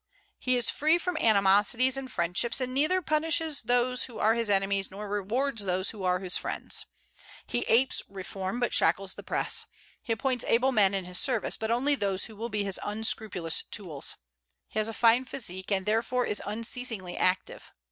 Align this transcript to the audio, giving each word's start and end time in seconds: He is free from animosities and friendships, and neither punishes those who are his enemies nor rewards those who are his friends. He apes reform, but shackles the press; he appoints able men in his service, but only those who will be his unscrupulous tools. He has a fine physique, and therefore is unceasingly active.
He 0.39 0.55
is 0.57 0.71
free 0.71 0.97
from 0.97 1.15
animosities 1.17 1.95
and 1.95 2.11
friendships, 2.11 2.59
and 2.59 2.73
neither 2.73 3.03
punishes 3.03 3.61
those 3.61 4.05
who 4.05 4.17
are 4.17 4.33
his 4.33 4.49
enemies 4.49 4.89
nor 4.89 5.07
rewards 5.07 5.63
those 5.63 5.91
who 5.91 6.01
are 6.03 6.17
his 6.17 6.37
friends. 6.37 6.87
He 7.45 7.59
apes 7.67 8.01
reform, 8.09 8.59
but 8.59 8.73
shackles 8.73 9.13
the 9.13 9.21
press; 9.21 9.67
he 10.01 10.11
appoints 10.13 10.43
able 10.45 10.71
men 10.71 10.95
in 10.95 11.05
his 11.05 11.19
service, 11.19 11.55
but 11.55 11.69
only 11.69 11.93
those 11.93 12.25
who 12.25 12.35
will 12.35 12.49
be 12.49 12.63
his 12.63 12.79
unscrupulous 12.83 13.61
tools. 13.61 14.15
He 14.69 14.79
has 14.79 14.87
a 14.87 14.91
fine 14.95 15.23
physique, 15.25 15.71
and 15.71 15.85
therefore 15.85 16.25
is 16.25 16.41
unceasingly 16.47 17.15
active. 17.15 17.71